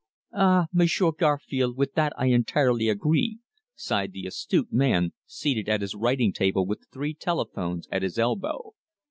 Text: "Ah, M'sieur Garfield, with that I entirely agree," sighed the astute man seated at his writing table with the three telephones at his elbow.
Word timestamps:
"Ah, 0.33 0.65
M'sieur 0.73 1.11
Garfield, 1.11 1.77
with 1.77 1.93
that 1.93 2.11
I 2.17 2.25
entirely 2.31 2.89
agree," 2.89 3.37
sighed 3.75 4.13
the 4.13 4.25
astute 4.25 4.73
man 4.73 5.13
seated 5.27 5.69
at 5.69 5.81
his 5.81 5.93
writing 5.93 6.33
table 6.33 6.65
with 6.65 6.79
the 6.79 6.87
three 6.91 7.13
telephones 7.13 7.87
at 7.91 8.01
his 8.01 8.17
elbow. 8.17 8.71